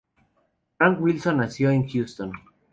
[0.79, 2.31] Frank Wilson nació en Houston.